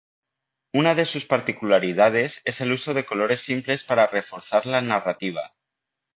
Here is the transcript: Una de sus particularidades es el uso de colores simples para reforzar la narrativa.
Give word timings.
Una 0.79 0.93
de 0.99 1.03
sus 1.09 1.25
particularidades 1.33 2.41
es 2.45 2.59
el 2.61 2.71
uso 2.71 2.95
de 2.95 3.05
colores 3.05 3.39
simples 3.41 3.83
para 3.83 4.07
reforzar 4.07 4.65
la 4.65 4.81
narrativa. 4.81 5.53